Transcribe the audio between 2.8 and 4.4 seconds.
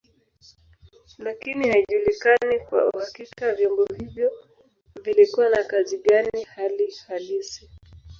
uhakika vyombo hivyo